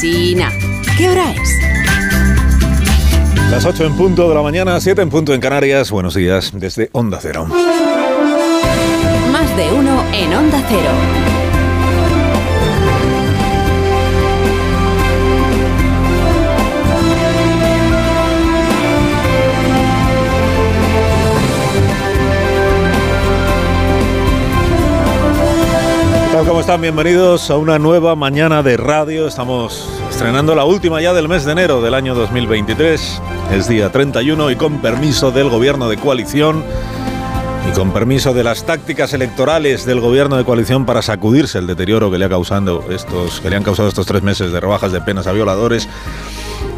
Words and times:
¿Qué 0.00 1.10
hora 1.10 1.30
es? 1.30 1.60
Las 3.50 3.66
8 3.66 3.84
en 3.84 3.96
punto 3.98 4.30
de 4.30 4.34
la 4.34 4.40
mañana, 4.40 4.80
7 4.80 5.02
en 5.02 5.10
punto 5.10 5.34
en 5.34 5.42
Canarias. 5.42 5.90
Buenos 5.90 6.14
días 6.14 6.52
desde 6.54 6.88
Onda 6.92 7.18
Cero. 7.20 7.46
Más 9.30 9.56
de 9.58 9.70
uno 9.70 10.02
en 10.14 10.32
Onda 10.32 10.64
Cero. 10.70 11.29
¿Cómo 26.46 26.60
están? 26.60 26.80
Bienvenidos 26.80 27.50
a 27.50 27.58
una 27.58 27.78
nueva 27.78 28.16
mañana 28.16 28.62
de 28.62 28.78
radio. 28.78 29.28
Estamos 29.28 29.86
estrenando 30.08 30.54
la 30.54 30.64
última 30.64 31.00
ya 31.00 31.12
del 31.12 31.28
mes 31.28 31.44
de 31.44 31.52
enero 31.52 31.82
del 31.82 31.92
año 31.92 32.14
2023. 32.14 33.22
Es 33.52 33.68
día 33.68 33.92
31 33.92 34.50
y 34.50 34.56
con 34.56 34.80
permiso 34.80 35.32
del 35.32 35.50
gobierno 35.50 35.90
de 35.90 35.98
coalición 35.98 36.64
y 37.68 37.72
con 37.72 37.92
permiso 37.92 38.32
de 38.32 38.42
las 38.42 38.64
tácticas 38.64 39.12
electorales 39.12 39.84
del 39.84 40.00
gobierno 40.00 40.36
de 40.36 40.44
coalición 40.44 40.86
para 40.86 41.02
sacudirse 41.02 41.58
el 41.58 41.66
deterioro 41.66 42.10
que 42.10 42.18
le, 42.18 42.24
ha 42.24 42.30
causando 42.30 42.86
estos, 42.88 43.40
que 43.40 43.50
le 43.50 43.56
han 43.56 43.62
causado 43.62 43.88
estos 43.88 44.06
tres 44.06 44.22
meses 44.22 44.50
de 44.50 44.60
rebajas 44.60 44.92
de 44.92 45.02
penas 45.02 45.26
a 45.26 45.32
violadores. 45.32 45.88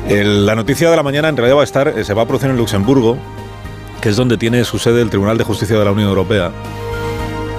la 0.08 0.56
noticia 0.56 0.90
de 0.90 0.96
la 0.96 1.04
mañana 1.04 1.28
en 1.28 1.36
realidad 1.36 1.58
va 1.58 1.62
a 1.62 1.64
estar, 1.64 1.86
eh, 1.86 2.04
se 2.04 2.14
va 2.14 2.22
a 2.22 2.26
producir 2.26 2.50
en 2.50 2.56
Luxemburgo, 2.56 3.16
que 4.00 4.08
es 4.08 4.16
donde 4.16 4.36
tiene 4.38 4.64
su 4.64 4.80
sede 4.80 5.02
el 5.02 5.10
Tribunal 5.10 5.38
de 5.38 5.44
Justicia 5.44 5.78
de 5.78 5.84
la 5.84 5.92
Unión 5.92 6.08
Europea. 6.08 6.50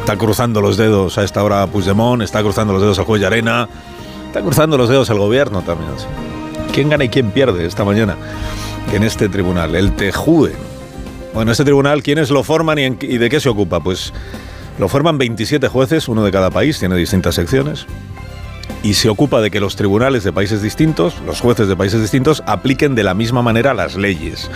Está 0.04 0.18
cruzando 0.18 0.60
los 0.60 0.76
dedos 0.76 1.18
a 1.18 1.24
esta 1.24 1.42
hora 1.42 1.66
Puigdemont, 1.66 2.22
está 2.22 2.42
cruzando 2.44 2.74
los 2.74 2.82
dedos 2.82 3.00
a 3.00 3.06
Juez 3.06 3.24
Arena, 3.24 3.70
está 4.28 4.42
cruzando 4.42 4.78
los 4.78 4.90
dedos 4.90 5.10
al 5.10 5.18
gobierno 5.18 5.62
también. 5.62 5.92
¿Quién 6.74 6.90
gana 6.90 7.06
y 7.06 7.10
quién 7.10 7.32
pierde 7.32 7.66
esta 7.66 7.86
mañana 7.86 8.18
en 8.92 9.04
este 9.04 9.30
tribunal? 9.30 9.76
El 9.76 9.96
TEJUE. 9.96 10.52
Bueno, 11.34 11.54
este 11.54 11.64
tribunal, 11.64 12.04
¿quiénes 12.04 12.32
lo 12.32 12.44
forman 12.44 12.80
y 12.80 13.18
de 13.18 13.30
qué 13.30 13.40
se 13.40 13.48
ocupa? 13.48 13.80
Pues 13.80 14.12
lo 14.78 14.90
forman 14.90 15.18
27 15.18 15.70
jueces, 15.70 16.10
uno 16.10 16.26
de 16.26 16.34
cada 16.34 16.52
país, 16.52 16.80
tiene 16.80 16.98
distintas 16.98 17.36
secciones 17.36 17.86
y 18.84 18.96
se 18.96 19.08
ocupa 19.08 19.40
de 19.40 19.52
que 19.52 19.62
los 19.62 19.78
tribunales 19.78 20.26
de 20.26 20.34
países 20.34 20.62
distintos, 20.62 21.16
los 21.26 21.40
jueces 21.40 21.70
de 21.70 21.78
países 21.78 22.02
distintos, 22.02 22.44
apliquen 22.46 22.94
de 22.94 23.04
la 23.04 23.14
misma 23.14 23.42
manera 23.42 23.74
las 23.74 23.96
leyes 23.96 24.52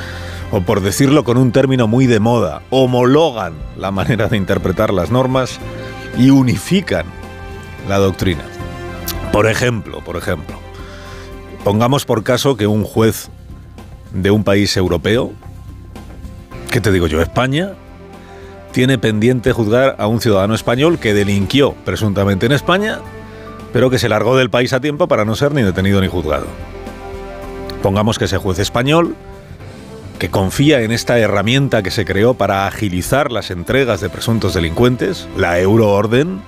o 0.52 0.62
por 0.62 0.82
decirlo 0.82 1.24
con 1.24 1.38
un 1.38 1.52
término 1.52 1.88
muy 1.88 2.08
de 2.08 2.20
moda, 2.20 2.62
homologan 2.70 3.54
la 3.78 3.92
manera 3.92 4.28
de 4.28 4.38
interpretar 4.38 4.94
las 4.94 5.12
normas 5.12 5.60
y 6.18 6.30
unifican 6.30 7.06
la 7.88 7.98
doctrina. 7.98 8.44
Por 9.32 9.48
ejemplo, 9.48 10.04
por 10.04 10.16
ejemplo, 10.16 10.58
pongamos 11.64 12.06
por 12.06 12.24
caso 12.24 12.56
que 12.56 12.68
un 12.68 12.84
juez 12.84 13.30
de 14.14 14.32
un 14.32 14.44
país 14.44 14.76
europeo, 14.78 15.32
¿qué 16.72 16.80
te 16.80 16.92
digo 16.92 17.08
yo? 17.08 17.22
España, 17.22 17.74
tiene 18.72 18.98
pendiente 18.98 19.52
juzgar 19.52 19.96
a 20.00 20.08
un 20.08 20.22
ciudadano 20.22 20.54
español 20.54 21.00
que 21.00 21.14
delinquió 21.14 21.74
presuntamente 21.86 22.46
en 22.46 22.52
España, 22.52 23.00
pero 23.74 23.90
que 23.90 24.00
se 24.00 24.10
largó 24.10 24.38
del 24.38 24.50
país 24.50 24.72
a 24.74 24.80
tiempo 24.80 25.08
para 25.08 25.26
no 25.26 25.36
ser 25.36 25.54
ni 25.54 25.62
detenido 25.62 26.00
ni 26.00 26.08
juzgado. 26.08 26.46
Pongamos 27.82 28.18
que 28.18 28.26
ese 28.26 28.38
juez 28.38 28.60
español 28.60 29.16
que 30.18 30.30
confía 30.30 30.82
en 30.82 30.92
esta 30.92 31.20
herramienta 31.20 31.84
que 31.84 31.92
se 31.92 32.06
creó 32.06 32.34
para 32.34 32.66
agilizar 32.66 33.32
las 33.32 33.52
entregas 33.52 34.02
de 34.02 34.10
presuntos 34.10 34.54
delincuentes, 34.54 35.28
la 35.38 35.60
Euroorden, 35.60 36.42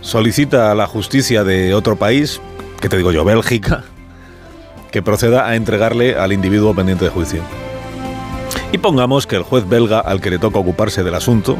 solicita 0.00 0.72
a 0.72 0.74
la 0.74 0.86
justicia 0.86 1.44
de 1.44 1.74
otro 1.74 1.96
país, 1.96 2.40
que 2.80 2.88
te 2.88 2.96
digo 2.96 3.12
yo, 3.12 3.24
Bélgica, 3.24 3.84
que 4.90 5.02
proceda 5.02 5.46
a 5.46 5.56
entregarle 5.56 6.16
al 6.16 6.32
individuo 6.32 6.74
pendiente 6.74 7.04
de 7.04 7.10
juicio. 7.10 7.42
Y 8.72 8.78
pongamos 8.78 9.26
que 9.26 9.36
el 9.36 9.42
juez 9.42 9.68
belga 9.68 10.00
al 10.00 10.20
que 10.20 10.30
le 10.30 10.38
toca 10.38 10.58
ocuparse 10.58 11.02
del 11.02 11.14
asunto, 11.14 11.58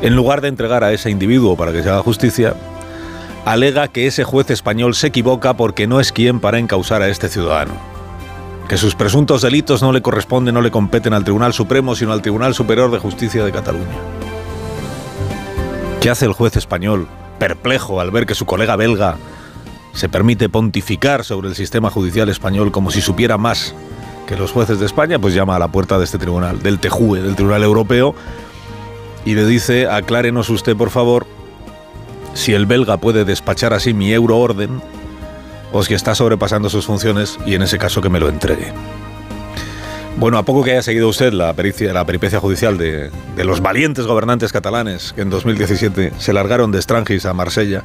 en 0.00 0.14
lugar 0.14 0.42
de 0.42 0.48
entregar 0.48 0.84
a 0.84 0.92
ese 0.92 1.10
individuo 1.10 1.56
para 1.56 1.72
que 1.72 1.82
se 1.82 1.88
haga 1.88 2.02
justicia, 2.02 2.54
alega 3.44 3.88
que 3.88 4.06
ese 4.06 4.22
juez 4.22 4.50
español 4.50 4.94
se 4.94 5.08
equivoca 5.08 5.54
porque 5.54 5.86
no 5.86 5.98
es 5.98 6.12
quien 6.12 6.38
para 6.38 6.58
encausar 6.58 7.02
a 7.02 7.08
este 7.08 7.28
ciudadano 7.28 7.95
que 8.68 8.76
sus 8.76 8.94
presuntos 8.94 9.42
delitos 9.42 9.82
no 9.82 9.92
le 9.92 10.02
corresponden, 10.02 10.54
no 10.54 10.60
le 10.60 10.70
competen 10.70 11.12
al 11.12 11.24
Tribunal 11.24 11.52
Supremo, 11.52 11.94
sino 11.94 12.12
al 12.12 12.22
Tribunal 12.22 12.54
Superior 12.54 12.90
de 12.90 12.98
Justicia 12.98 13.44
de 13.44 13.52
Cataluña. 13.52 13.96
¿Qué 16.00 16.10
hace 16.10 16.26
el 16.26 16.32
juez 16.32 16.56
español, 16.56 17.06
perplejo 17.38 18.00
al 18.00 18.10
ver 18.10 18.26
que 18.26 18.34
su 18.34 18.44
colega 18.44 18.76
belga 18.76 19.16
se 19.92 20.08
permite 20.08 20.48
pontificar 20.48 21.24
sobre 21.24 21.48
el 21.48 21.54
sistema 21.54 21.90
judicial 21.90 22.28
español 22.28 22.72
como 22.72 22.90
si 22.90 23.00
supiera 23.00 23.38
más 23.38 23.74
que 24.26 24.36
los 24.36 24.50
jueces 24.50 24.80
de 24.80 24.86
España? 24.86 25.18
Pues 25.18 25.34
llama 25.34 25.56
a 25.56 25.60
la 25.60 25.68
puerta 25.68 25.98
de 25.98 26.04
este 26.04 26.18
tribunal, 26.18 26.62
del 26.62 26.80
TEJUE, 26.80 27.22
del 27.22 27.36
Tribunal 27.36 27.62
Europeo, 27.62 28.14
y 29.24 29.34
le 29.34 29.46
dice, 29.46 29.88
aclárenos 29.88 30.50
usted, 30.50 30.76
por 30.76 30.90
favor, 30.90 31.26
si 32.34 32.52
el 32.52 32.66
belga 32.66 32.96
puede 32.96 33.24
despachar 33.24 33.72
así 33.72 33.94
mi 33.94 34.12
euroorden 34.12 34.82
o 35.72 35.82
si 35.82 35.94
está 35.94 36.14
sobrepasando 36.14 36.68
sus 36.68 36.86
funciones 36.86 37.38
y 37.46 37.54
en 37.54 37.62
ese 37.62 37.78
caso 37.78 38.00
que 38.00 38.08
me 38.08 38.20
lo 38.20 38.28
entregue. 38.28 38.72
Bueno, 40.18 40.38
a 40.38 40.44
poco 40.44 40.64
que 40.64 40.72
haya 40.72 40.82
seguido 40.82 41.08
usted 41.08 41.34
la, 41.34 41.52
pericia, 41.52 41.92
la 41.92 42.06
peripecia 42.06 42.40
judicial 42.40 42.78
de, 42.78 43.10
los 43.36 43.60
valientes 43.60 44.06
gobernantes 44.06 44.50
catalanes 44.50 45.12
que 45.12 45.20
en 45.20 45.28
2017 45.28 46.14
se 46.18 46.32
largaron 46.32 46.72
de 46.72 46.80
Strangis 46.80 47.26
a 47.26 47.34
Marsella, 47.34 47.84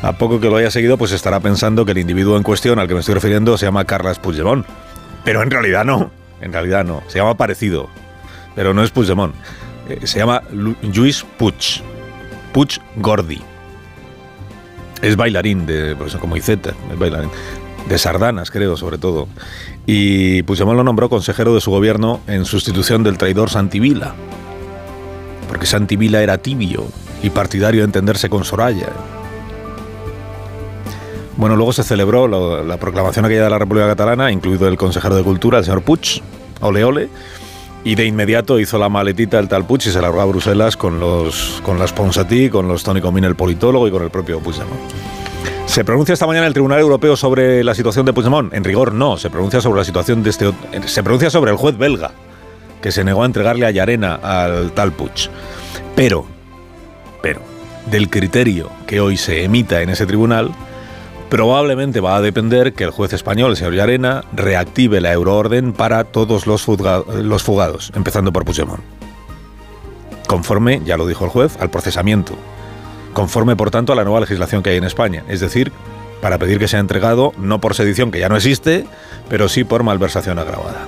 a 0.00 0.16
poco 0.16 0.40
que 0.40 0.48
lo 0.48 0.56
haya 0.56 0.70
seguido, 0.70 0.96
pues 0.96 1.12
estará 1.12 1.40
pensando 1.40 1.84
que 1.84 1.92
el 1.92 1.98
individuo 1.98 2.38
en 2.38 2.42
cuestión 2.42 2.78
al 2.78 2.88
que 2.88 2.94
me 2.94 3.00
estoy 3.00 3.14
refiriendo 3.14 3.58
se 3.58 3.66
llama 3.66 3.84
Carles 3.84 4.18
Puigdemont. 4.18 4.66
Pero 5.24 5.42
en 5.42 5.50
realidad 5.50 5.84
no, 5.84 6.10
en 6.40 6.54
realidad 6.54 6.86
no, 6.86 7.02
se 7.08 7.18
llama 7.18 7.36
parecido, 7.36 7.90
pero 8.54 8.72
no 8.72 8.82
es 8.82 8.90
Puigdemont. 8.90 9.34
Eh, 9.90 10.00
se 10.04 10.18
llama 10.18 10.42
Lluís 10.82 11.22
Puig, 11.36 11.82
Puig 12.54 12.80
Gordi. 12.96 13.42
Es 15.02 15.16
bailarín 15.16 15.66
de, 15.66 15.94
pues, 15.96 16.16
como 16.16 16.36
Iceta, 16.36 16.74
es 16.92 16.98
bailarín 16.98 17.30
de 17.88 17.98
sardanas, 17.98 18.50
creo, 18.50 18.76
sobre 18.76 18.98
todo. 18.98 19.28
Y 19.86 20.42
Puigdemont 20.42 20.76
lo 20.76 20.84
nombró 20.84 21.08
consejero 21.08 21.54
de 21.54 21.60
su 21.60 21.70
gobierno 21.70 22.20
en 22.26 22.44
sustitución 22.44 23.02
del 23.02 23.18
traidor 23.18 23.50
Santivila. 23.50 24.14
Porque 25.48 25.66
Santivila 25.66 26.22
era 26.22 26.38
tibio 26.38 26.86
y 27.22 27.30
partidario 27.30 27.80
de 27.80 27.86
entenderse 27.86 28.28
con 28.28 28.44
Soraya. 28.44 28.88
Bueno, 31.36 31.54
luego 31.54 31.72
se 31.72 31.84
celebró 31.84 32.26
la, 32.26 32.62
la 32.64 32.76
proclamación 32.78 33.24
aquella 33.24 33.44
de 33.44 33.50
la 33.50 33.58
República 33.58 33.86
Catalana, 33.88 34.32
incluido 34.32 34.66
el 34.66 34.76
consejero 34.76 35.14
de 35.14 35.22
Cultura, 35.22 35.58
el 35.58 35.64
señor 35.64 35.82
Puig, 35.82 36.22
ole 36.60 36.82
ole, 36.82 37.08
y 37.86 37.94
de 37.94 38.04
inmediato 38.04 38.58
hizo 38.58 38.78
la 38.78 38.88
maletita 38.88 39.38
el 39.38 39.46
tal 39.46 39.64
Puig 39.64 39.82
y 39.86 39.90
se 39.92 40.02
largó 40.02 40.20
a 40.20 40.24
Bruselas 40.24 40.76
con 40.76 40.98
los 40.98 41.62
con 41.62 41.78
las 41.78 41.92
Ponsatí, 41.92 42.50
con 42.50 42.66
los 42.66 42.82
Tony 42.82 43.00
Comín, 43.00 43.22
el 43.22 43.36
politólogo, 43.36 43.86
y 43.86 43.92
con 43.92 44.02
el 44.02 44.10
propio 44.10 44.40
Puigdemont. 44.40 44.80
¿Se 45.66 45.84
pronuncia 45.84 46.12
esta 46.12 46.26
mañana 46.26 46.48
el 46.48 46.52
Tribunal 46.52 46.80
Europeo 46.80 47.14
sobre 47.14 47.62
la 47.62 47.76
situación 47.76 48.04
de 48.04 48.12
Puigdemont? 48.12 48.52
En 48.52 48.64
rigor, 48.64 48.92
no. 48.92 49.16
Se 49.16 49.30
pronuncia 49.30 49.60
sobre 49.60 49.78
la 49.78 49.84
situación 49.84 50.24
de 50.24 50.30
este... 50.30 50.52
Se 50.86 51.04
pronuncia 51.04 51.30
sobre 51.30 51.52
el 51.52 51.56
juez 51.56 51.78
belga, 51.78 52.10
que 52.82 52.90
se 52.90 53.04
negó 53.04 53.22
a 53.22 53.26
entregarle 53.26 53.66
a 53.66 53.70
Yarena 53.70 54.16
al 54.16 54.72
tal 54.72 54.90
Puig. 54.90 55.30
Pero, 55.94 56.26
pero, 57.22 57.40
del 57.88 58.10
criterio 58.10 58.68
que 58.88 58.98
hoy 58.98 59.16
se 59.16 59.44
emita 59.44 59.80
en 59.82 59.90
ese 59.90 60.06
tribunal, 60.06 60.50
probablemente 61.28 62.00
va 62.00 62.16
a 62.16 62.20
depender 62.20 62.72
que 62.72 62.84
el 62.84 62.90
juez 62.90 63.12
español, 63.12 63.50
el 63.50 63.56
señor 63.56 63.74
Llarena, 63.74 64.24
reactive 64.32 65.00
la 65.00 65.12
euroorden 65.12 65.72
para 65.72 66.04
todos 66.04 66.46
los, 66.46 66.62
fugados, 66.62 67.92
empezando 67.94 68.32
por 68.32 68.44
Puigdemont. 68.44 68.82
Conforme, 70.26 70.80
ya 70.84 70.96
lo 70.96 71.06
dijo 71.06 71.24
el 71.24 71.30
juez, 71.30 71.56
al 71.60 71.70
procesamiento. 71.70 72.34
Conforme, 73.12 73.56
por 73.56 73.70
tanto, 73.70 73.92
a 73.92 73.96
la 73.96 74.04
nueva 74.04 74.20
legislación 74.20 74.62
que 74.62 74.70
hay 74.70 74.76
en 74.76 74.84
España. 74.84 75.24
Es 75.28 75.40
decir, 75.40 75.72
para 76.20 76.38
pedir 76.38 76.58
que 76.58 76.68
sea 76.68 76.80
entregado 76.80 77.32
no 77.38 77.60
por 77.60 77.74
sedición, 77.74 78.10
que 78.10 78.18
ya 78.18 78.28
no 78.28 78.36
existe, 78.36 78.86
pero 79.28 79.48
sí 79.48 79.64
por 79.64 79.82
malversación 79.82 80.38
agravada. 80.38 80.86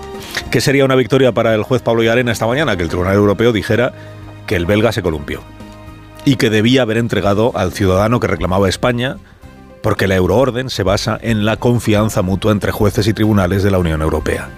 ¿Qué 0.51 0.61
sería 0.61 0.85
una 0.85 0.95
victoria 0.95 1.33
para 1.33 1.55
el 1.55 1.62
juez 1.62 1.83
Pablo 1.83 2.03
Llarena 2.03 2.33
esta 2.33 2.47
mañana? 2.47 2.77
Que 2.77 2.83
el 2.83 2.89
Tribunal 2.89 3.15
Europeo 3.15 3.53
dijera 3.53 3.93
que 4.47 4.57
el 4.57 4.67
belga 4.67 4.93
se 4.93 5.03
columpió 5.03 5.43
y 6.25 6.37
que 6.37 6.51
debía 6.51 6.83
haber 6.83 6.99
entregado 6.99 7.53
al 7.55 7.73
ciudadano 7.73 8.21
que 8.21 8.27
reclamaba 8.27 8.69
España 8.69 9.17
porque 9.83 10.07
la 10.07 10.17
euroorden 10.17 10.71
se 10.71 10.83
basa 10.83 11.19
en 11.21 11.45
la 11.45 11.57
confianza 11.57 12.23
mutua 12.23 12.53
entre 12.53 12.73
jueces 12.73 13.07
y 13.07 13.15
tribunales 13.15 13.63
de 13.63 13.71
la 13.71 13.79
Unión 13.79 14.03
Europea. 14.03 14.51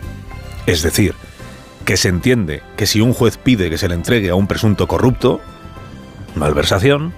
Es 0.66 0.82
decir, 0.82 1.14
que 1.84 1.96
se 1.96 2.08
entiende 2.08 2.62
que 2.76 2.86
si 2.86 3.00
un 3.00 3.12
juez 3.12 3.36
pide 3.36 3.70
que 3.70 3.78
se 3.78 3.88
le 3.88 3.94
entregue 3.94 4.30
a 4.30 4.34
un 4.34 4.46
presunto 4.46 4.86
corrupto, 4.86 5.40
malversación, 6.34 7.12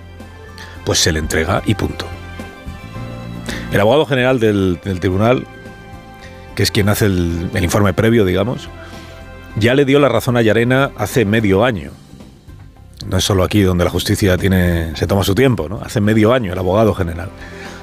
pues 0.84 0.98
se 0.98 1.12
le 1.12 1.18
entrega 1.18 1.62
y 1.66 1.74
punto. 1.74 2.06
El 3.72 3.80
abogado 3.80 4.06
general 4.06 4.38
del, 4.38 4.78
tribunal, 5.00 5.46
que 6.54 6.62
es 6.62 6.70
quien 6.70 6.88
hace 6.88 7.06
el, 7.06 7.50
el, 7.54 7.64
informe 7.64 7.94
previo, 7.94 8.24
digamos, 8.24 8.68
ya 9.56 9.74
le 9.74 9.84
dio 9.84 9.98
la 9.98 10.08
razón 10.08 10.36
a 10.36 10.42
Yarena 10.42 10.90
hace 10.96 11.24
medio 11.24 11.64
año. 11.64 11.90
No 13.06 13.16
es 13.16 13.24
solo 13.24 13.42
aquí 13.42 13.62
donde 13.62 13.84
la 13.84 13.90
justicia 13.90 14.36
tiene, 14.38 14.94
se 14.94 15.06
toma 15.06 15.24
su 15.24 15.34
tiempo, 15.34 15.68
¿no? 15.68 15.80
Hace 15.82 16.00
medio 16.00 16.32
año 16.32 16.52
el 16.52 16.58
abogado 16.58 16.94
general. 16.94 17.30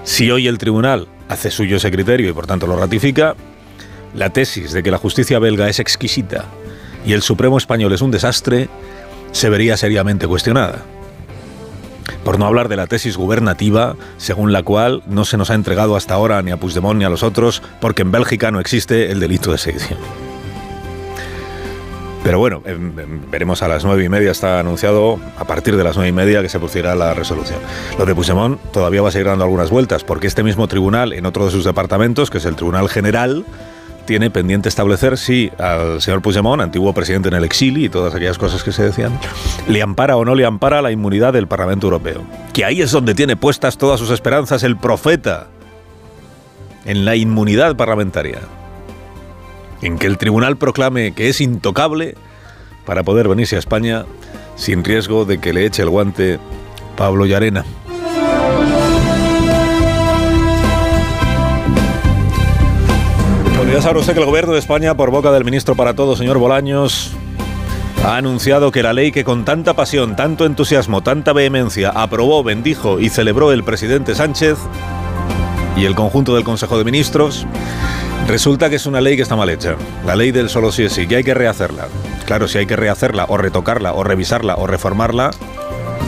Si 0.04 0.32
hoy 0.32 0.48
el 0.48 0.58
tribunal 0.58 1.08
hace 1.28 1.52
suyo 1.52 1.78
ese 1.78 1.92
criterio 1.92 2.30
y 2.30 2.34
por 2.34 2.48
tanto 2.48 2.68
lo 2.68 2.78
ratifica, 2.78 3.36
la 4.16 4.32
tesis 4.32 4.72
de 4.72 4.84
que 4.84 4.92
la 4.92 4.98
justicia 4.98 5.40
belga 5.40 5.70
es 5.70 5.80
exquisita 5.80 6.46
y 7.06 7.14
el 7.14 7.22
Supremo 7.22 7.58
español 7.58 7.94
es 7.94 8.02
un 8.02 8.12
desastre 8.12 8.70
se 9.32 9.50
vería 9.50 9.78
seriamente 9.78 10.28
cuestionada. 10.28 10.84
Por 12.24 12.40
no 12.40 12.46
hablar 12.46 12.68
de 12.68 12.76
la 12.76 12.88
tesis 12.88 13.16
gubernativa, 13.16 13.96
según 14.18 14.52
la 14.52 14.64
cual 14.64 15.04
no 15.08 15.26
se 15.26 15.38
nos 15.38 15.52
ha 15.52 15.56
entregado 15.56 15.96
hasta 15.96 16.16
ahora 16.16 16.42
ni 16.42 16.52
a 16.52 16.58
Puigdemont 16.58 16.98
ni 16.98 17.06
a 17.06 17.10
los 17.10 17.24
otros, 17.24 17.62
porque 17.80 18.02
en 18.02 18.12
Bélgica 18.12 18.52
no 18.52 18.60
existe 18.60 19.12
el 19.12 19.20
delito 19.20 19.52
de 19.52 19.58
sedición. 19.58 20.29
Pero 22.30 22.38
bueno, 22.38 22.62
em, 22.66 22.94
em, 23.00 23.32
veremos 23.32 23.64
a 23.64 23.68
las 23.68 23.84
nueve 23.84 24.04
y 24.04 24.08
media, 24.08 24.30
está 24.30 24.60
anunciado 24.60 25.20
a 25.40 25.46
partir 25.46 25.76
de 25.76 25.84
las 25.84 25.96
nueve 25.96 26.10
y 26.10 26.12
media 26.12 26.44
que 26.44 26.50
se 26.50 26.60
producirá 26.60 26.94
la 26.94 27.16
resolución. 27.16 27.58
Lo 27.98 28.06
de 28.06 28.14
Puigdemont 28.14 28.62
todavía 28.72 29.02
va 29.02 29.10
a 29.10 29.12
seguir 29.12 29.26
dando 29.26 29.46
algunas 29.46 29.72
vueltas, 29.72 30.04
porque 30.04 30.28
este 30.28 30.44
mismo 30.44 30.68
tribunal, 30.68 31.14
en 31.14 31.26
otro 31.26 31.46
de 31.46 31.50
sus 31.50 31.66
departamentos, 31.66 32.30
que 32.30 32.38
es 32.38 32.46
el 32.46 32.56
Tribunal 32.56 32.88
General, 32.88 33.44
tiene 34.06 34.30
pendiente 34.30 34.70
establecer 34.70 35.18
si 35.18 35.50
al 35.58 36.04
señor 36.04 36.22
Puigdemont, 36.22 36.62
antiguo 36.62 36.94
presidente 36.94 37.30
en 37.30 37.34
el 37.34 37.44
exilio 37.46 37.84
y 37.84 37.90
todas 37.90 38.14
aquellas 38.14 38.38
cosas 38.38 38.62
que 38.62 38.74
se 38.74 38.84
decían, 38.84 39.20
le 39.68 39.82
ampara 39.82 40.16
o 40.16 40.24
no 40.24 40.36
le 40.36 40.46
ampara 40.46 40.84
la 40.84 40.92
inmunidad 40.92 41.34
del 41.34 41.48
Parlamento 41.48 41.88
Europeo. 41.88 42.22
Que 42.54 42.64
ahí 42.64 42.80
es 42.84 42.92
donde 42.92 43.16
tiene 43.16 43.38
puestas 43.38 43.76
todas 43.80 44.00
sus 44.00 44.12
esperanzas 44.12 44.62
el 44.62 44.78
profeta, 44.78 45.48
en 46.86 47.06
la 47.06 47.16
inmunidad 47.16 47.76
parlamentaria 47.76 48.38
en 49.82 49.98
que 49.98 50.08
el 50.08 50.18
tribunal 50.18 50.58
proclame 50.58 51.14
que 51.14 51.30
es 51.30 51.42
intocable 51.42 52.16
para 52.86 53.04
poder 53.04 53.28
venirse 53.28 53.56
a 53.56 53.60
España 53.60 54.06
sin 54.56 54.84
riesgo 54.84 55.26
de 55.26 55.40
que 55.40 55.54
le 55.54 55.66
eche 55.66 55.84
el 55.84 55.90
guante 55.90 56.40
Pablo 56.96 57.26
Llarena. 57.26 57.64
Bueno, 63.56 63.72
ya 63.72 63.82
sabe 63.82 64.00
usted 64.00 64.14
que 64.14 64.20
el 64.20 64.26
gobierno 64.26 64.54
de 64.54 64.60
España, 64.60 64.96
por 64.96 65.12
boca 65.12 65.32
del 65.32 65.46
ministro 65.46 65.76
para 65.76 65.94
todo, 65.94 66.16
señor 66.16 66.38
Bolaños, 66.40 67.12
ha 68.04 68.18
anunciado 68.18 68.72
que 68.72 68.84
la 68.84 68.94
ley 68.94 69.12
que 69.12 69.24
con 69.24 69.46
tanta 69.46 69.76
pasión, 69.76 70.16
tanto 70.16 70.46
entusiasmo, 70.46 71.02
tanta 71.02 71.34
vehemencia 71.34 71.90
aprobó, 71.90 72.44
bendijo 72.44 73.00
y 73.00 73.10
celebró 73.10 73.52
el 73.52 73.64
presidente 73.64 74.16
Sánchez 74.16 74.58
y 75.80 75.86
el 75.86 75.96
conjunto 75.96 76.36
del 76.36 76.44
Consejo 76.44 76.78
de 76.78 76.84
Ministros 76.84 77.48
Resulta 78.30 78.70
que 78.70 78.76
es 78.76 78.86
una 78.86 79.02
ley 79.02 79.16
que 79.16 79.24
está 79.24 79.36
mal 79.36 79.50
hecha. 79.50 79.76
La 80.06 80.16
ley 80.16 80.32
del 80.32 80.50
solo 80.50 80.72
sí 80.72 80.84
es 80.84 80.94
sí, 80.94 81.08
que 81.08 81.16
hay 81.16 81.24
que 81.24 81.34
rehacerla. 81.34 81.88
Claro, 82.28 82.48
si 82.48 82.60
hay 82.60 82.68
que 82.68 82.76
rehacerla 82.76 83.26
o 83.28 83.38
retocarla 83.38 83.94
o 83.94 84.04
revisarla 84.04 84.56
o 84.56 84.68
reformarla, 84.68 85.32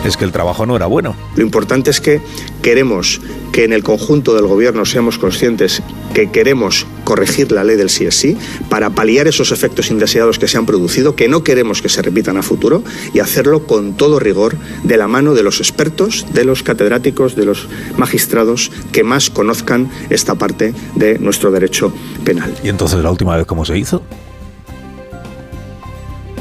es 0.06 0.18
que 0.18 0.26
el 0.26 0.32
trabajo 0.32 0.68
no 0.68 0.76
era 0.76 0.86
bueno. 0.86 1.16
Lo 1.36 1.42
importante 1.42 1.90
es 1.90 2.00
que 2.00 2.22
queremos 2.62 3.22
que 3.52 3.64
en 3.64 3.74
el 3.74 3.82
conjunto 3.82 4.36
del 4.36 4.46
gobierno 4.46 4.86
seamos 4.86 5.18
conscientes 5.18 5.82
que 6.14 6.30
queremos 6.30 6.86
corregir 7.12 7.52
la 7.52 7.66
ley 7.66 7.76
del 7.76 7.90
sí 7.90 8.06
es 8.06 8.16
sí 8.16 8.38
para 8.70 8.92
paliar 8.92 9.28
esos 9.28 9.52
efectos 9.52 9.92
indeseados 9.92 10.40
que 10.40 10.48
se 10.48 10.58
han 10.58 10.66
producido, 10.66 11.14
que 11.14 11.28
no 11.28 11.44
queremos 11.44 11.82
que 11.82 11.90
se 11.90 12.02
repitan 12.02 12.38
a 12.38 12.42
futuro 12.42 12.86
y 13.14 13.20
hacerlo 13.20 13.68
con 13.68 13.98
todo 13.98 14.18
rigor 14.18 14.56
de 14.84 14.96
la 14.96 15.10
mano 15.10 15.34
de 15.34 15.44
los 15.44 15.60
expertos, 15.60 16.26
de 16.32 16.46
los 16.46 16.64
catedráticos, 16.64 17.36
de 17.36 17.44
los 17.44 17.68
magistrados 17.98 18.72
que 18.94 19.04
más 19.04 19.30
conozcan 19.30 19.92
esta 20.10 20.36
parte 20.36 20.74
de 20.96 21.20
nuestro 21.20 21.52
derecho 21.52 21.94
penal. 22.24 22.56
¿Y 22.64 22.70
entonces 22.70 23.04
la 23.04 23.12
última 23.12 23.36
vez 23.36 23.46
cómo 23.46 23.66
se 23.66 23.78
hizo? 23.78 24.02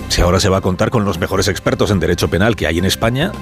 Si 0.09 0.21
ahora 0.21 0.39
se 0.39 0.49
va 0.49 0.59
a 0.59 0.61
contar 0.61 0.91
con 0.91 1.05
los 1.05 1.19
mejores 1.19 1.49
expertos 1.49 1.91
en 1.91 1.99
derecho 1.99 2.31
penal 2.31 2.55
que 2.55 2.69
hay 2.69 2.79
en 2.79 2.85
España, 2.85 3.33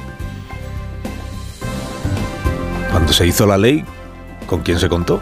cuando 2.91 3.13
se 3.13 3.27
hizo 3.27 3.45
la 3.45 3.59
ley, 3.59 3.85
¿con 4.47 4.63
quién 4.63 4.79
se 4.79 4.89
contó? 4.89 5.21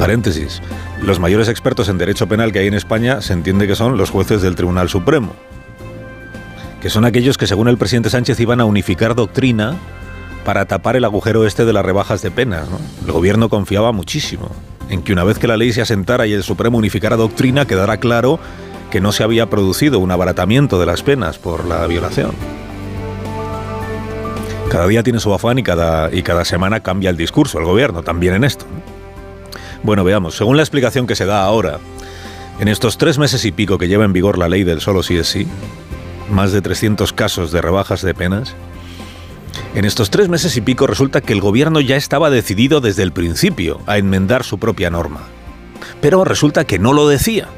Paréntesis. 0.00 0.62
Los 1.02 1.20
mayores 1.20 1.48
expertos 1.48 1.90
en 1.90 1.98
derecho 1.98 2.26
penal 2.26 2.52
que 2.52 2.60
hay 2.60 2.66
en 2.68 2.72
España 2.72 3.20
se 3.20 3.34
entiende 3.34 3.66
que 3.66 3.74
son 3.74 3.98
los 3.98 4.08
jueces 4.08 4.40
del 4.40 4.56
Tribunal 4.56 4.88
Supremo, 4.88 5.34
que 6.80 6.88
son 6.88 7.04
aquellos 7.04 7.36
que 7.36 7.46
según 7.46 7.68
el 7.68 7.76
presidente 7.76 8.08
Sánchez 8.08 8.40
iban 8.40 8.62
a 8.62 8.64
unificar 8.64 9.14
doctrina 9.14 9.76
para 10.42 10.64
tapar 10.64 10.96
el 10.96 11.04
agujero 11.04 11.44
este 11.44 11.66
de 11.66 11.74
las 11.74 11.84
rebajas 11.84 12.22
de 12.22 12.30
penas. 12.30 12.66
El 13.04 13.12
gobierno 13.12 13.50
confiaba 13.50 13.92
muchísimo 13.92 14.50
en 14.88 15.02
que 15.02 15.12
una 15.12 15.22
vez 15.22 15.38
que 15.38 15.46
la 15.46 15.58
ley 15.58 15.70
se 15.70 15.82
asentara 15.82 16.26
y 16.26 16.32
el 16.32 16.44
Supremo 16.44 16.78
unificara 16.78 17.16
doctrina, 17.16 17.66
quedara 17.66 17.98
claro 17.98 18.40
que 18.90 19.02
no 19.02 19.12
se 19.12 19.22
había 19.22 19.50
producido 19.50 19.98
un 19.98 20.10
abaratamiento 20.10 20.80
de 20.80 20.86
las 20.86 21.02
penas 21.02 21.38
por 21.38 21.66
la 21.66 21.86
violación. 21.86 22.30
Cada 24.70 24.86
día 24.86 25.02
tiene 25.02 25.20
su 25.20 25.34
afán 25.34 25.58
y 25.58 25.62
cada, 25.62 26.10
y 26.10 26.22
cada 26.22 26.46
semana 26.46 26.80
cambia 26.80 27.10
el 27.10 27.18
discurso, 27.18 27.58
el 27.58 27.66
gobierno, 27.66 28.02
también 28.02 28.32
en 28.32 28.44
esto. 28.44 28.64
Bueno, 29.82 30.04
veamos, 30.04 30.36
según 30.36 30.56
la 30.56 30.62
explicación 30.62 31.06
que 31.06 31.16
se 31.16 31.26
da 31.26 31.42
ahora, 31.42 31.78
en 32.58 32.68
estos 32.68 32.98
tres 32.98 33.18
meses 33.18 33.44
y 33.44 33.52
pico 33.52 33.78
que 33.78 33.88
lleva 33.88 34.04
en 34.04 34.12
vigor 34.12 34.36
la 34.36 34.48
ley 34.48 34.64
del 34.64 34.80
solo 34.80 35.02
sí 35.02 35.16
es 35.16 35.28
sí, 35.28 35.46
más 36.30 36.52
de 36.52 36.60
300 36.60 37.12
casos 37.12 37.50
de 37.52 37.62
rebajas 37.62 38.02
de 38.02 38.14
penas, 38.14 38.54
en 39.74 39.84
estos 39.84 40.10
tres 40.10 40.28
meses 40.28 40.56
y 40.56 40.60
pico 40.60 40.86
resulta 40.86 41.20
que 41.20 41.32
el 41.32 41.40
gobierno 41.40 41.80
ya 41.80 41.96
estaba 41.96 42.28
decidido 42.28 42.80
desde 42.80 43.04
el 43.04 43.12
principio 43.12 43.80
a 43.86 43.98
enmendar 43.98 44.44
su 44.44 44.58
propia 44.58 44.90
norma. 44.90 45.20
Pero 46.00 46.24
resulta 46.24 46.64
que 46.64 46.78
no 46.78 46.92
lo 46.92 47.08
decía. 47.08 47.48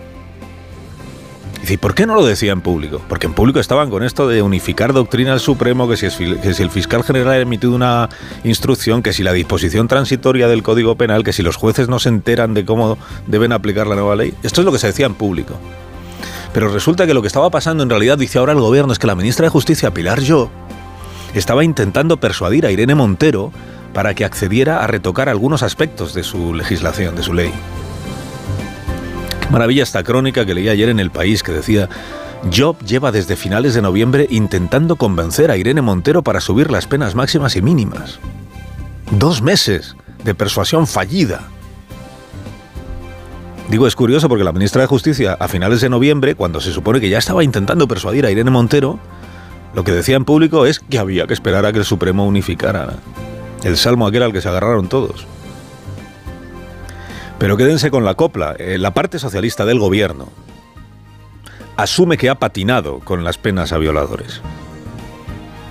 Y 1.69 1.77
¿por 1.77 1.95
qué 1.95 2.07
no 2.07 2.15
lo 2.15 2.27
decía 2.27 2.53
en 2.53 2.61
público? 2.61 3.01
Porque 3.09 3.27
en 3.27 3.35
público 3.35 3.61
estaban 3.61 3.89
con 3.89 4.03
esto 4.03 4.27
de 4.27 4.43
unificar 4.43 4.93
doctrina 4.93 5.33
al 5.33 5.41
Supremo, 5.41 5.89
que 5.89 5.97
si, 5.97 6.07
el 6.07 6.71
fiscal 6.71 7.05
general 7.05 7.29
ha 7.29 7.39
emitido 7.39 7.75
una 7.75 8.09
instrucción, 8.43 9.03
que 9.03 9.13
si 9.13 9.23
la 9.23 9.33
disposición 9.33 9.87
transitoria 9.87 10.49
del 10.49 10.63
Código 10.63 10.97
Penal, 10.97 11.23
que 11.23 11.33
si 11.33 11.43
los 11.43 11.57
jueces 11.57 11.89
no 11.89 11.99
se 12.01 12.09
enteran 12.09 12.53
de 12.53 12.65
cómo 12.65 12.99
deben 13.27 13.53
aplicar 13.53 13.87
la 13.87 13.95
nueva 13.95 14.17
ley. 14.17 14.35
Esto 14.43 14.61
es 14.61 14.65
lo 14.65 14.73
que 14.73 14.79
se 14.79 14.89
decía 14.89 15.07
en 15.07 15.15
público. 15.15 15.55
Pero 16.53 16.69
resulta 16.69 17.07
que 17.07 17.15
lo 17.15 17.23
que 17.23 17.29
estaba 17.29 17.49
pasando 17.51 17.83
en 17.83 17.91
realidad, 17.91 18.19
dice 18.19 18.39
ahora 18.39 18.53
el 18.53 18.61
gobierno, 18.61 18.93
es 18.93 18.99
que 18.99 19.07
la 19.07 19.15
ministra 19.15 19.45
de 19.45 19.51
Justicia, 19.51 19.95
Pilar 19.95 20.21
Yo, 20.21 20.51
estaba 21.33 21.65
intentando 21.65 22.19
persuadir 22.19 22.67
a 22.67 22.71
Irene 22.71 22.95
Montero 22.95 23.53
para 23.95 24.15
que 24.15 24.25
accediera 24.25 24.83
a 24.83 24.87
retocar 24.87 25.29
algunos 25.29 25.63
aspectos 25.63 26.13
de 26.13 26.25
su 26.25 26.55
legislación, 26.55 27.15
de 27.15 27.23
su 27.23 27.33
ley. 27.33 27.53
Maravilla 29.53 29.83
esta 29.83 30.03
crónica 30.03 30.47
que 30.47 30.55
leí 30.55 30.71
ayer 30.71 30.89
en 30.89 30.99
El 30.99 31.11
País 31.11 31.43
que 31.43 31.53
decía, 31.53 31.91
Job 32.57 32.79
lleva 32.87 33.13
desde 33.13 33.37
finales 33.37 33.75
de 33.75 33.83
noviembre 33.83 34.27
intentando 34.31 34.97
convencer 34.97 35.51
a 35.51 35.59
Irene 35.59 35.83
Montero 35.83 36.23
para 36.23 36.41
subir 36.41 36.71
las 36.71 36.87
penas 36.87 37.15
máximas 37.15 37.55
y 37.55 37.61
mínimas. 37.61 38.19
Dos 39.11 39.43
meses 39.43 39.95
de 40.25 40.35
persuasión 40.35 40.87
fallida. 40.87 41.43
Digo, 43.69 43.87
es 43.87 43.95
curioso 43.95 44.27
porque 44.27 44.43
la 44.43 44.53
ministra 44.53 44.81
de 44.81 44.89
Justicia, 44.89 45.37
a 45.39 45.49
finales 45.49 45.83
de 45.83 45.91
noviembre, 45.91 46.35
cuando 46.35 46.59
se 46.63 46.73
supone 46.73 46.99
que 46.99 47.11
ya 47.11 47.19
estaba 47.19 47.45
intentando 47.45 47.87
persuadir 47.87 48.25
a 48.25 48.31
Irene 48.31 48.51
Montero, 48.51 48.99
lo 49.75 49.85
que 49.85 49.93
decía 49.93 50.17
en 50.17 50.25
público 50.25 50.65
es 50.65 50.81
que 50.81 50.99
había 50.99 51.27
que 51.27 51.35
esperar 51.35 51.67
a 51.67 51.73
que 51.73 51.81
el 51.81 51.85
Supremo 51.85 52.27
unificara 52.27 52.95
el 53.65 53.77
salmo 53.77 54.07
aquel 54.07 54.23
al 54.23 54.33
que 54.33 54.41
se 54.41 54.49
agarraron 54.49 54.89
todos. 54.89 55.27
Pero 57.43 57.57
quédense 57.57 57.91
con 57.91 58.05
la 58.05 58.15
copla. 58.15 58.55
Eh, 58.57 58.79
la 58.79 58.95
parte 58.95 59.19
socialista 59.19 59.65
del 59.65 59.81
gobierno 59.81 60.29
asume 61.77 62.17
que 62.17 62.31
ha 62.31 62.37
patinado 62.37 63.01
con 63.01 63.25
las 63.25 63.37
penas 63.37 63.73
a 63.73 63.79
violadores. 63.79 64.41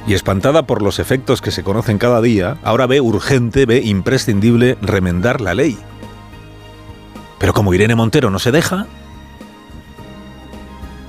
Y 0.06 0.14
espantada 0.14 0.68
por 0.68 0.82
los 0.82 1.00
efectos 1.00 1.42
que 1.42 1.52
se 1.52 1.64
conocen 1.64 1.98
cada 1.98 2.20
día, 2.20 2.58
ahora 2.64 2.88
ve 2.88 3.00
urgente, 3.00 3.66
ve 3.66 3.78
imprescindible 3.86 4.78
remendar 4.82 5.40
la 5.40 5.54
ley. 5.54 5.78
Pero 7.40 7.54
como 7.54 7.74
Irene 7.74 7.96
Montero 7.96 8.30
no 8.30 8.40
se 8.40 8.52
deja, 8.52 8.88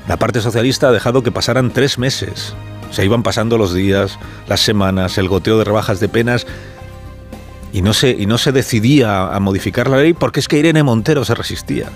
la 0.06 0.16
parte 0.16 0.40
socialista 0.40 0.90
ha 0.90 0.92
dejado 0.92 1.24
que 1.24 1.32
pasaran 1.32 1.72
tres 1.72 1.98
meses. 1.98 2.54
Se 2.92 3.04
iban 3.04 3.24
pasando 3.24 3.58
los 3.58 3.74
días, 3.74 4.16
las 4.46 4.60
semanas, 4.60 5.18
el 5.18 5.28
goteo 5.28 5.58
de 5.58 5.64
rebajas 5.64 5.98
de 5.98 6.08
penas 6.08 6.46
y 7.72 7.80
no 7.80 7.94
se, 7.94 8.10
y 8.10 8.26
no 8.26 8.38
se 8.38 8.52
decidía 8.52 9.34
a 9.34 9.40
modificar 9.40 9.88
la 9.88 9.96
ley 9.96 10.12
porque 10.12 10.40
es 10.40 10.48
que 10.48 10.58
Irene 10.58 10.82
Montero 10.82 11.24
se 11.24 11.34
resistía. 11.34 11.86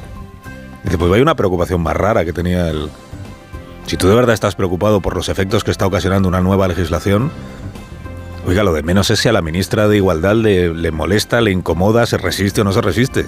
Dice, 0.83 0.97
pues 0.99 1.13
hay 1.13 1.21
una 1.21 1.35
preocupación 1.35 1.83
más 1.83 1.97
rara 1.97 2.25
que 2.25 2.33
tenía 2.33 2.71
el... 2.71 2.89
Si 3.87 3.97
tú 3.97 4.09
de 4.09 4.15
verdad 4.15 4.35
estás 4.35 4.57
preocupado 4.57 5.01
por 5.01 5.15
los 5.15 5.29
efectos 5.29 5.63
que 5.63 5.71
está 5.71 5.87
ocasionando 5.87 6.29
una 6.29 6.41
nueva 6.41 6.67
legislación, 6.67 7.31
oiga, 8.47 8.65
lo 8.65 8.73
de 8.73 8.83
menos 8.83 9.11
es 9.11 9.21
si 9.21 9.29
a 9.29 9.33
la 9.33 9.43
ministra 9.43 9.87
de 9.87 9.97
Igualdad 9.97 10.35
le, 10.35 10.73
le 10.73 10.91
molesta, 10.91 11.41
le 11.41 11.53
incomoda, 11.53 12.07
se 12.07 12.17
resiste 12.17 12.63
o 12.63 12.65
no 12.65 12.73
se 12.73 12.81
resiste. 12.81 13.27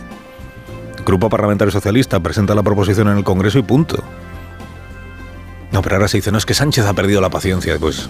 Grupo 1.05 1.29
Parlamentario 1.29 1.71
Socialista 1.71 2.21
presenta 2.21 2.55
la 2.55 2.63
proposición 2.63 3.09
en 3.09 3.19
el 3.19 3.25
Congreso 3.25 3.59
y 3.59 3.63
punto. 3.63 4.03
No, 5.71 5.83
pero 5.83 5.97
ahora 5.97 6.09
se 6.09 6.19
dice, 6.19 6.33
no, 6.33 6.39
es 6.39 6.47
que 6.47 6.55
Sánchez 6.55 6.87
ha 6.87 6.95
perdido 6.95 7.21
la 7.21 7.31
paciencia. 7.31 7.77
Pues 7.79 8.09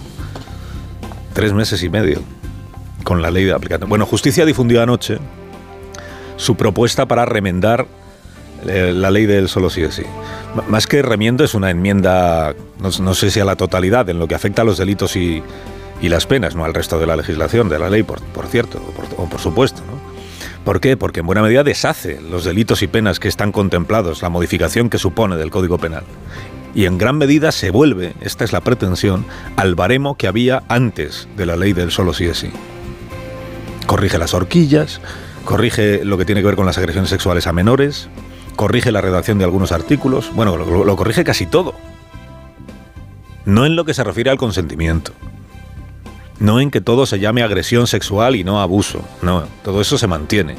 tres 1.33 1.53
meses 1.53 1.83
y 1.83 1.89
medio 1.89 2.21
con 3.09 3.23
la 3.23 3.31
ley 3.31 3.43
de 3.43 3.53
aplicación. 3.53 3.89
Bueno, 3.89 4.05
Justicia 4.05 4.45
difundió 4.45 4.83
anoche 4.83 5.17
su 6.37 6.55
propuesta 6.55 7.07
para 7.07 7.25
remendar 7.25 7.87
eh, 8.67 8.93
la 8.95 9.09
ley 9.09 9.25
del 9.25 9.49
solo 9.49 9.71
sí 9.71 9.81
es 9.81 9.95
sí. 9.95 10.03
más 10.67 10.85
que 10.85 11.01
remiendo 11.01 11.43
es 11.43 11.55
una 11.55 11.71
enmienda, 11.71 12.53
no, 12.79 13.13
sé 13.15 13.31
si 13.31 13.39
a 13.39 13.45
la 13.45 13.55
totalidad, 13.55 14.07
en 14.09 14.19
lo 14.19 14.27
que 14.27 14.35
afecta 14.35 14.61
a 14.61 14.65
los 14.65 14.77
delitos 14.77 15.15
y, 15.15 15.41
las 16.03 16.27
penas, 16.27 16.55
no 16.55 16.65
al 16.65 16.75
resto 16.75 16.99
de 16.99 17.07
la 17.07 17.15
legislación, 17.15 17.67
de 17.67 17.79
la 17.79 17.89
ley, 17.89 18.03
por, 18.03 18.19
cierto, 18.47 18.79
o 19.17 19.25
por, 19.25 19.39
supuesto. 19.39 19.81
¿Por 20.63 20.79
qué? 20.79 20.95
Porque 20.95 21.21
en 21.21 21.25
buena 21.25 21.41
medida 21.41 21.63
deshace 21.63 22.21
los 22.21 22.43
delitos 22.43 22.83
y 22.83 22.87
penas 22.87 23.19
que 23.19 23.27
están 23.27 23.51
contemplados, 23.51 24.21
la 24.21 24.29
modificación 24.29 24.91
que 24.91 24.99
supone 24.99 25.35
del 25.35 25.49
Código 25.49 25.79
Penal. 25.79 26.03
Y 26.75 26.85
en 26.85 26.99
gran 26.99 27.17
medida 27.17 27.51
se 27.51 27.71
vuelve, 27.71 28.13
esta 28.21 28.43
es 28.43 28.53
la 28.53 28.61
pretensión, 28.61 29.25
al 29.55 29.73
baremo 29.73 30.15
que 30.15 30.27
había 30.27 30.61
antes 30.67 31.27
de 31.35 31.47
la 31.47 31.55
ley 31.55 31.73
del 31.73 31.89
solo 31.89 32.13
sí 32.13 32.25
es 32.25 32.37
sí. 32.37 32.51
Corrige 33.89 34.19
las 34.19 34.35
horquillas, 34.35 35.01
corrige 35.45 36.05
lo 36.05 36.19
que 36.19 36.23
tiene 36.23 36.41
que 36.41 36.45
ver 36.45 36.55
con 36.55 36.67
las 36.67 36.77
agresiones 36.77 37.09
sexuales 37.09 37.47
a 37.47 37.53
menores, 37.53 38.07
corrige 38.55 38.91
la 38.91 39.01
redacción 39.01 39.39
de 39.39 39.45
algunos 39.45 39.71
artículos, 39.71 40.31
bueno, 40.35 40.57
lo, 40.57 40.95
corrige 40.95 41.23
casi 41.23 41.47
todo. 41.47 41.73
No 43.45 43.65
en 43.65 43.75
lo 43.75 43.85
que 43.85 43.95
se 43.95 44.03
refiere 44.03 44.29
al 44.29 44.37
consentimiento. 44.37 45.11
No 46.39 46.59
en 46.59 46.69
que 46.69 46.81
todo 46.81 47.07
se 47.07 47.17
llame 47.17 47.41
agresión 47.41 47.87
sexual 47.87 48.35
y 48.35 48.43
no 48.43 48.61
abuso. 48.61 49.03
No, 49.23 49.45
todo 49.63 49.81
eso 49.81 49.97
se 49.97 50.05
mantiene. 50.05 50.53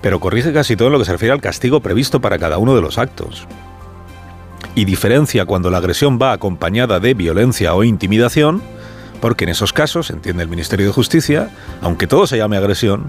Pero 0.00 0.18
corrige 0.18 0.54
casi 0.54 0.74
todo 0.74 0.88
en 0.88 0.92
lo 0.92 1.00
que 1.00 1.04
se 1.04 1.12
refiere 1.12 1.34
al 1.34 1.42
castigo 1.42 1.80
previsto 1.80 2.22
para 2.22 2.38
cada 2.38 2.56
uno 2.56 2.74
de 2.74 2.80
los 2.80 2.96
actos. 2.96 3.46
Y 4.74 4.86
diferencia 4.86 5.44
cuando 5.44 5.70
la 5.70 5.76
agresión 5.76 6.18
va 6.18 6.32
acompañada 6.32 6.98
de 6.98 7.12
violencia 7.12 7.74
o 7.74 7.84
intimidación, 7.84 8.62
porque 9.22 9.44
en 9.44 9.50
esos 9.50 9.72
casos, 9.72 10.10
entiende 10.10 10.42
el 10.42 10.48
Ministerio 10.48 10.84
de 10.84 10.92
Justicia, 10.92 11.48
aunque 11.80 12.08
todo 12.08 12.26
se 12.26 12.38
llame 12.38 12.56
agresión, 12.56 13.04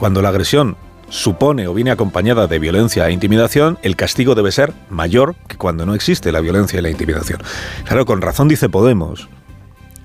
cuando 0.00 0.20
la 0.20 0.30
agresión 0.30 0.76
supone 1.10 1.68
o 1.68 1.74
viene 1.74 1.92
acompañada 1.92 2.48
de 2.48 2.58
violencia 2.58 3.06
e 3.06 3.12
intimidación, 3.12 3.78
el 3.82 3.94
castigo 3.94 4.34
debe 4.34 4.50
ser 4.50 4.72
mayor 4.90 5.36
que 5.46 5.56
cuando 5.56 5.86
no 5.86 5.94
existe 5.94 6.32
la 6.32 6.40
violencia 6.40 6.80
y 6.80 6.82
la 6.82 6.90
intimidación. 6.90 7.40
Claro, 7.84 8.04
con 8.04 8.20
razón 8.20 8.48
dice 8.48 8.68
Podemos 8.68 9.28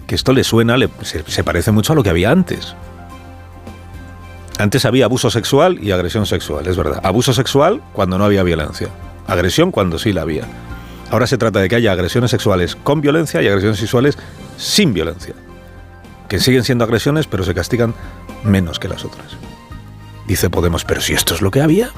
que 0.06 0.14
esto 0.14 0.34
le 0.34 0.44
suena, 0.44 0.76
se, 1.02 1.44
parece 1.44 1.72
mucho 1.72 1.94
a 1.94 1.96
lo 1.96 2.04
que 2.04 2.12
había 2.12 2.30
antes. 2.30 2.76
Antes 4.60 4.86
había 4.86 5.06
abuso 5.06 5.32
sexual 5.32 5.80
y 5.84 5.92
agresión 5.92 6.28
sexual, 6.28 6.68
es 6.68 6.78
verdad. 6.78 7.00
Abuso 7.04 7.34
sexual 7.34 7.82
cuando 7.94 8.20
no 8.20 8.26
había 8.26 8.44
violencia. 8.44 8.90
Agresión 9.26 9.72
cuando 9.72 9.98
sí 9.98 10.14
la 10.14 10.22
había. 10.22 10.44
Ahora 11.10 11.28
se 11.28 11.38
trata 11.38 11.60
de 11.60 11.70
que 11.70 11.76
haya 11.76 11.92
agresiones 11.92 12.32
sexuales 12.32 12.76
con 12.76 13.02
violencia 13.02 13.42
y 13.42 13.48
agresiones 13.48 13.80
sexuales 13.80 14.18
sin 14.58 14.94
violencia. 14.94 15.34
Que 16.28 16.40
siguen 16.40 16.64
siendo 16.64 16.84
agresiones, 16.84 17.26
pero 17.26 17.44
se 17.44 17.56
castigan 17.56 17.96
menos 18.44 18.80
que 18.80 18.88
las 18.88 19.04
otras. 19.04 19.38
Dice 20.28 20.50
Podemos, 20.50 20.86
pero 20.86 21.02
si 21.02 21.14
esto 21.14 21.34
es 21.34 21.42
lo 21.42 21.50
que 21.50 21.62
había. 21.62 21.92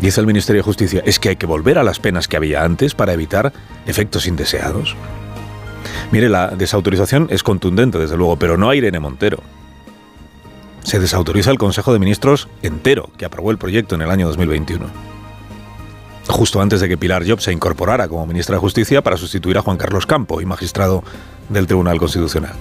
Dice 0.00 0.20
el 0.20 0.26
Ministerio 0.26 0.60
de 0.60 0.64
Justicia, 0.64 1.02
es 1.04 1.20
que 1.20 1.28
hay 1.28 1.36
que 1.36 1.46
volver 1.46 1.78
a 1.78 1.84
las 1.84 2.00
penas 2.00 2.26
que 2.26 2.36
había 2.36 2.64
antes 2.64 2.94
para 2.94 3.12
evitar 3.12 3.52
efectos 3.86 4.26
indeseados. 4.26 4.96
Mire, 6.10 6.28
la 6.28 6.48
desautorización 6.48 7.28
es 7.30 7.42
contundente, 7.42 7.98
desde 7.98 8.16
luego, 8.16 8.36
pero 8.36 8.56
no 8.56 8.70
a 8.70 8.74
Irene 8.74 8.98
Montero. 8.98 9.42
Se 10.82 10.98
desautoriza 10.98 11.50
el 11.50 11.58
Consejo 11.58 11.92
de 11.92 11.98
Ministros 11.98 12.48
entero, 12.62 13.10
que 13.16 13.26
aprobó 13.26 13.50
el 13.50 13.58
proyecto 13.58 13.94
en 13.94 14.02
el 14.02 14.10
año 14.10 14.26
2021. 14.26 15.09
Justo 16.30 16.62
antes 16.62 16.80
de 16.80 16.88
que 16.88 16.96
Pilar 16.96 17.28
Job 17.28 17.40
se 17.40 17.52
incorporara 17.52 18.08
como 18.08 18.26
ministra 18.26 18.54
de 18.54 18.60
Justicia 18.60 19.02
para 19.02 19.16
sustituir 19.16 19.58
a 19.58 19.62
Juan 19.62 19.76
Carlos 19.76 20.06
Campo 20.06 20.40
y 20.40 20.46
magistrado 20.46 21.02
del 21.48 21.66
Tribunal 21.66 21.98
Constitucional. 21.98 22.52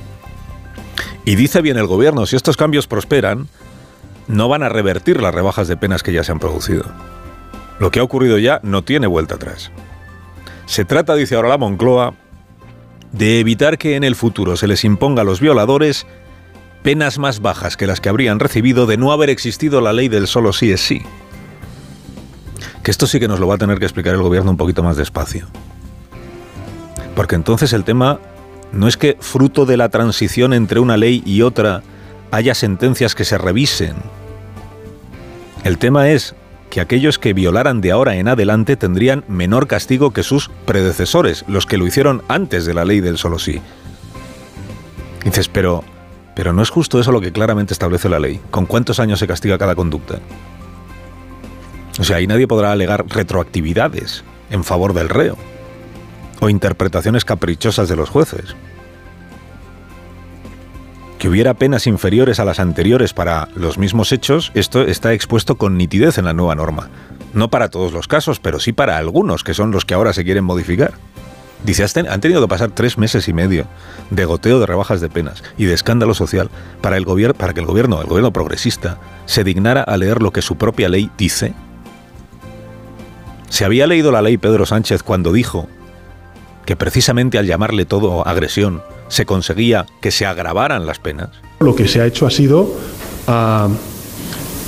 Y 1.23 1.35
dice 1.35 1.61
bien 1.61 1.77
el 1.77 1.85
gobierno, 1.85 2.25
si 2.25 2.35
estos 2.35 2.57
cambios 2.57 2.87
prosperan, 2.87 3.47
no 4.27 4.49
van 4.49 4.63
a 4.63 4.69
revertir 4.69 5.21
las 5.21 5.33
rebajas 5.33 5.67
de 5.67 5.77
penas 5.77 6.03
que 6.03 6.11
ya 6.11 6.23
se 6.23 6.31
han 6.31 6.39
producido. 6.39 6.83
Lo 7.79 7.91
que 7.91 7.99
ha 7.99 8.03
ocurrido 8.03 8.39
ya 8.39 8.59
no 8.63 8.83
tiene 8.83 9.07
vuelta 9.07 9.35
atrás. 9.35 9.71
Se 10.65 10.85
trata, 10.85 11.15
dice 11.15 11.35
ahora 11.35 11.49
la 11.49 11.57
Moncloa, 11.57 12.15
de 13.11 13.39
evitar 13.39 13.77
que 13.77 13.95
en 13.95 14.03
el 14.03 14.15
futuro 14.15 14.57
se 14.57 14.67
les 14.67 14.83
imponga 14.83 15.21
a 15.21 15.25
los 15.25 15.39
violadores 15.39 16.05
penas 16.83 17.19
más 17.19 17.41
bajas 17.41 17.77
que 17.77 17.87
las 17.87 18.01
que 18.01 18.09
habrían 18.09 18.39
recibido 18.39 18.85
de 18.85 18.97
no 18.97 19.11
haber 19.11 19.29
existido 19.29 19.81
la 19.81 19.93
ley 19.93 20.07
del 20.09 20.27
solo 20.27 20.53
sí 20.53 20.71
es 20.71 20.81
sí. 20.81 21.01
Que 22.83 22.91
esto 22.91 23.07
sí 23.07 23.19
que 23.19 23.27
nos 23.27 23.39
lo 23.39 23.47
va 23.47 23.55
a 23.55 23.57
tener 23.57 23.79
que 23.79 23.85
explicar 23.85 24.13
el 24.13 24.21
gobierno 24.21 24.51
un 24.51 24.57
poquito 24.57 24.83
más 24.83 24.97
despacio. 24.97 25.47
Porque 27.15 27.35
entonces 27.35 27.73
el 27.73 27.83
tema 27.83 28.19
no 28.71 28.87
es 28.87 28.97
que 28.97 29.17
fruto 29.19 29.65
de 29.65 29.77
la 29.77 29.89
transición 29.89 30.53
entre 30.53 30.79
una 30.79 30.97
ley 30.97 31.21
y 31.25 31.41
otra 31.41 31.83
haya 32.31 32.55
sentencias 32.55 33.15
que 33.15 33.25
se 33.25 33.37
revisen. 33.37 33.95
El 35.63 35.77
tema 35.77 36.09
es 36.09 36.35
que 36.69 36.81
aquellos 36.81 37.17
que 37.19 37.33
violaran 37.33 37.81
de 37.81 37.91
ahora 37.91 38.15
en 38.15 38.27
adelante 38.27 38.75
tendrían 38.75 39.23
menor 39.27 39.67
castigo 39.67 40.11
que 40.11 40.23
sus 40.23 40.49
predecesores, 40.65 41.43
los 41.47 41.65
que 41.65 41.77
lo 41.77 41.87
hicieron 41.87 42.21
antes 42.27 42.65
de 42.65 42.73
la 42.73 42.85
ley 42.85 43.01
del 43.01 43.17
solo 43.17 43.39
sí. 43.39 43.59
dices, 45.25 45.49
pero, 45.49 45.83
pero 46.35 46.53
no 46.53 46.61
es 46.61 46.69
justo 46.69 46.99
eso 46.99 47.11
lo 47.11 47.21
que 47.21 47.31
claramente 47.31 47.73
establece 47.73 48.07
la 48.07 48.19
ley. 48.19 48.39
¿Con 48.51 48.65
cuántos 48.65 48.99
años 48.99 49.19
se 49.19 49.27
castiga 49.27 49.57
cada 49.57 49.75
conducta? 49.75 50.19
O 51.99 52.03
sea, 52.03 52.17
ahí 52.17 52.27
nadie 52.27 52.47
podrá 52.47 52.71
alegar 52.71 53.05
retroactividades 53.07 54.23
en 54.49 54.63
favor 54.63 54.93
del 54.93 55.09
reo 55.09 55.37
o 56.39 56.49
interpretaciones 56.49 57.25
caprichosas 57.25 57.89
de 57.89 57.95
los 57.95 58.09
jueces 58.09 58.55
que 61.19 61.27
hubiera 61.27 61.53
penas 61.53 61.85
inferiores 61.85 62.39
a 62.39 62.45
las 62.45 62.61
anteriores 62.61 63.13
para 63.13 63.49
los 63.53 63.77
mismos 63.77 64.13
hechos, 64.13 64.51
esto 64.55 64.81
está 64.81 65.13
expuesto 65.13 65.57
con 65.57 65.77
nitidez 65.77 66.17
en 66.17 66.25
la 66.25 66.33
nueva 66.33 66.55
norma. 66.55 66.89
No 67.33 67.49
para 67.49 67.69
todos 67.69 67.91
los 67.91 68.07
casos, 68.07 68.39
pero 68.39 68.59
sí 68.59 68.71
para 68.71 68.97
algunos, 68.97 69.43
que 69.43 69.53
son 69.53 69.71
los 69.71 69.83
que 69.83 69.93
ahora 69.93 70.13
se 70.13 70.23
quieren 70.23 70.45
modificar. 70.45 70.93
Dice, 71.65 71.85
han 72.07 72.21
tenido 72.21 72.41
que 72.41 72.47
pasar 72.47 72.71
tres 72.71 72.97
meses 72.97 73.27
y 73.27 73.33
medio 73.33 73.67
de 74.11 74.23
goteo 74.23 74.61
de 74.61 74.65
rebajas 74.65 75.01
de 75.01 75.09
penas 75.09 75.43
y 75.57 75.65
de 75.65 75.73
escándalo 75.73 76.13
social 76.13 76.49
para, 76.79 76.95
el 76.95 77.05
para 77.33 77.53
que 77.53 77.59
el 77.59 77.65
gobierno, 77.65 78.01
el 78.01 78.07
gobierno 78.07 78.31
progresista, 78.31 78.97
se 79.25 79.43
dignara 79.43 79.83
a 79.83 79.97
leer 79.97 80.21
lo 80.21 80.31
que 80.31 80.41
su 80.41 80.55
propia 80.55 80.87
ley 80.87 81.11
dice. 81.17 81.53
Se 83.49 83.65
había 83.65 83.87
leído 83.87 84.11
la 84.11 84.21
ley 84.21 84.37
Pedro 84.37 84.65
Sánchez 84.65 85.03
cuando 85.03 85.33
dijo 85.33 85.67
que 86.65 86.75
precisamente 86.75 87.39
al 87.39 87.47
llamarle 87.47 87.85
todo 87.85 88.27
agresión, 88.27 88.83
se 89.07 89.25
conseguía 89.25 89.87
que 90.01 90.11
se 90.11 90.27
agravaran 90.27 90.85
las 90.85 90.99
penas? 90.99 91.29
Lo 91.59 91.75
que 91.75 91.87
se 91.87 91.99
ha 91.99 92.05
hecho 92.05 92.27
ha 92.27 92.29
sido 92.29 92.75
ah, 93.27 93.67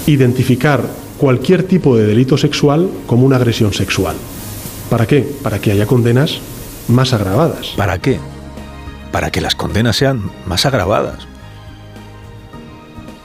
identificar 0.08 0.82
cualquier 1.20 1.62
tipo 1.62 1.96
de 1.96 2.08
delito 2.08 2.38
sexual 2.38 2.90
como 3.06 3.26
una 3.26 3.36
agresión 3.36 3.72
sexual. 3.72 4.16
¿Para 4.90 5.06
qué? 5.06 5.22
Para 5.44 5.60
que 5.60 5.72
haya 5.72 5.86
condenas 5.86 6.40
más 6.88 7.14
agravadas. 7.14 7.68
¿Para 7.78 8.00
qué? 8.00 8.20
Para 9.12 9.30
que 9.30 9.40
las 9.40 9.54
condenas 9.54 9.96
sean 9.96 10.32
más 10.48 10.66
agravadas. 10.66 11.28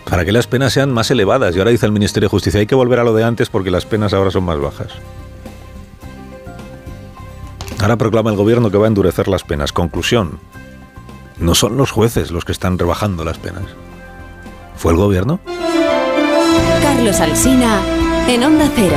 Para 0.08 0.26
que 0.26 0.32
las 0.32 0.46
penas 0.46 0.74
sean 0.74 0.92
más 0.92 1.10
elevadas. 1.10 1.56
Y 1.56 1.58
ahora 1.58 1.70
dice 1.70 1.86
el 1.86 1.92
Ministerio 1.92 2.26
de 2.26 2.30
Justicia, 2.30 2.60
hay 2.60 2.66
que 2.66 2.74
volver 2.74 2.98
a 3.00 3.04
lo 3.04 3.14
de 3.14 3.24
antes 3.24 3.48
porque 3.48 3.70
las 3.70 3.86
penas 3.86 4.12
ahora 4.12 4.30
son 4.30 4.44
más 4.44 4.60
bajas. 4.60 4.92
Ahora 7.80 7.96
proclama 7.96 8.30
el 8.30 8.36
gobierno 8.36 8.70
que 8.70 8.78
va 8.78 8.86
a 8.86 8.88
endurecer 8.88 9.28
las 9.28 9.44
penas. 9.44 9.72
Conclusión, 9.72 10.40
no 11.38 11.54
son 11.54 11.76
los 11.76 11.90
jueces 11.90 12.30
los 12.30 12.44
que 12.44 12.52
están 12.52 12.78
rebajando 12.78 13.24
las 13.24 13.38
penas. 13.38 13.64
¿Fue 14.76 14.92
el 14.92 14.98
gobierno? 14.98 15.40
Carlos 16.82 17.20
Alsina, 17.20 17.80
en 18.28 18.44
Onda 18.44 18.70
Cero. 18.74 18.96